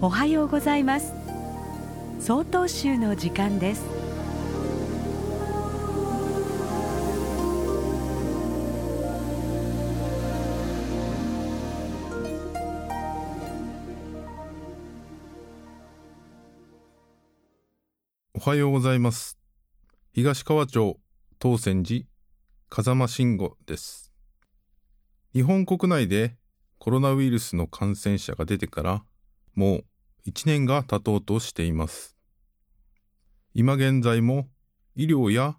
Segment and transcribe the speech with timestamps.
[0.00, 1.12] おはようございます。
[2.20, 3.84] 総統集の時間です。
[18.34, 19.36] おはようございます。
[20.12, 20.96] 東川町
[21.40, 22.04] 当選寺
[22.68, 24.12] 風間慎吾です。
[25.32, 26.36] 日本国内で
[26.78, 29.02] コロナウイルスの感染者が出てから
[29.58, 29.84] もう
[30.28, 32.16] 1年が経とうとしています。
[33.54, 34.46] 今現在も
[34.94, 35.56] 医療や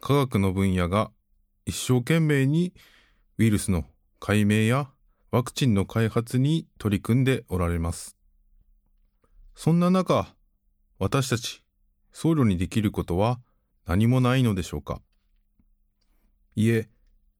[0.00, 1.10] 科学の分野が
[1.64, 2.74] 一生懸命に
[3.38, 3.86] ウイルスの
[4.20, 4.90] 解明や
[5.30, 8.18] ワクチンの開発に取り組んでおられます。
[9.54, 10.28] そんな中、
[10.98, 11.64] 私たち
[12.12, 13.40] 僧侶にできることは
[13.86, 15.00] 何もないのでしょうか
[16.54, 16.90] いえ、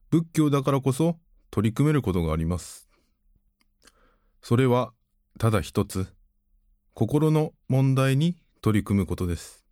[0.09, 1.19] 仏教だからこそ
[1.51, 2.89] 取り組めることがあります。
[4.41, 4.91] それは
[5.39, 6.05] ただ一つ、
[6.93, 9.63] 心の問題に取り組むことです。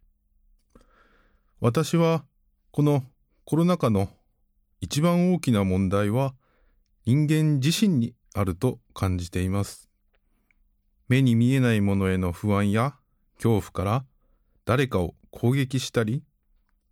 [1.59, 2.23] 私は、
[2.71, 3.03] この
[3.43, 4.07] コロナ禍の
[4.79, 6.35] 一番大きな問題は
[7.05, 9.89] 人間自身にあると感じています。
[11.09, 12.95] 目に見えないものへの不安や
[13.35, 14.05] 恐怖から
[14.63, 16.23] 誰かを攻撃したり、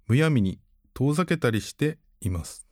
[0.05, 0.59] むやみに
[0.93, 2.67] 遠ざけたりしています。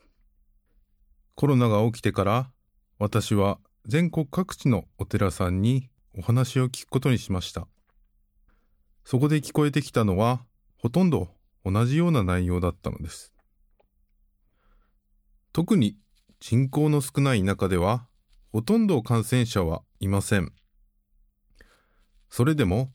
[1.36, 2.52] コロナが起きてから
[3.00, 7.68] 私は全国各地のお寺さんにお話を聞くことにしました。
[9.04, 10.46] そこで聞こえてきたのは、
[10.78, 11.30] ほとんど
[11.66, 13.34] 同じような内容だったのです。
[15.52, 15.98] 特に
[16.40, 18.08] 人口の少ない中では、
[18.52, 20.52] ほとんど感染者はいません。
[22.30, 22.92] それでも、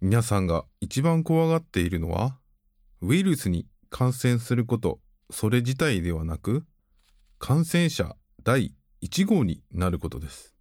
[0.00, 2.38] 皆さんが一番怖がっているのは、
[3.00, 6.64] ウイルスに感染すること、それ自体ではなく、
[7.38, 10.54] 感染者第1号になることです。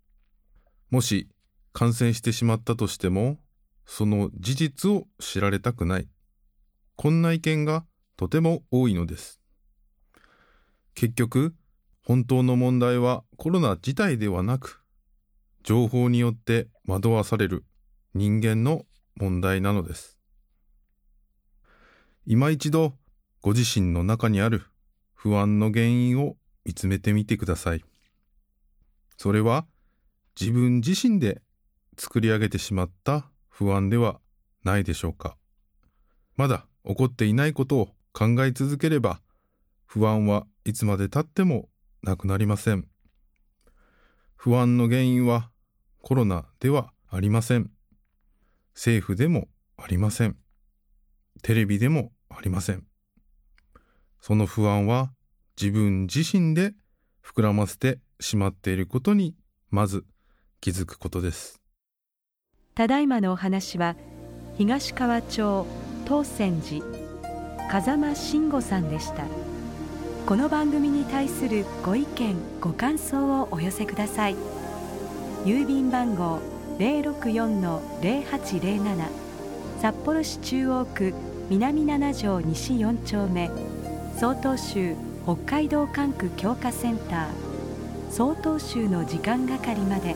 [0.90, 1.30] もし
[1.78, 3.38] 感染してしまったとしても、
[3.86, 6.10] その事実を知られたくない。
[6.96, 9.40] こんな意見がとても多いのです。
[10.96, 11.54] 結局、
[12.04, 14.82] 本当の問題はコロナ自体ではなく、
[15.62, 17.64] 情報によって惑わされる
[18.16, 20.18] 人間の問題なのです。
[22.26, 22.96] 今一度、
[23.42, 24.64] ご自身の中にある
[25.14, 27.84] 不安の原因を見つめてみてください。
[29.16, 29.68] それは
[30.42, 31.44] 自分自身で
[31.98, 34.20] 作り上げてしまった不安では
[34.64, 35.38] ないでしょうか。
[36.36, 39.22] まだ起こっていないことを考え続ければ、
[39.86, 41.70] 不安はいつまで経っても
[42.04, 42.88] なくなりません。
[44.36, 45.50] 不安の原因は
[46.02, 47.72] コロナではありません。
[48.74, 49.48] 政府でも
[49.78, 50.38] ありません。
[51.42, 52.86] テレビでもありません。
[54.22, 55.12] その不安は
[55.60, 56.74] 自分自身で
[57.24, 59.36] 膨らませてしまっていることに
[59.70, 60.06] まず
[60.62, 61.62] 気づくことです。
[62.78, 63.96] ただいまのお話は
[64.56, 65.66] 東川町
[66.06, 66.86] 当泉寺
[67.72, 69.24] 風間慎吾さんでした。
[70.28, 74.36] この番組に対するご意見ご感想をお寄せください。
[75.44, 76.38] 郵便番号
[76.78, 79.08] 064-0807
[79.82, 81.16] 札幌市中央区
[81.50, 83.50] 南7条西4丁目。
[84.20, 84.94] 曹洞州
[85.26, 87.30] 北海道管区強化センター。
[88.12, 90.16] 曹洞州の時間係まで。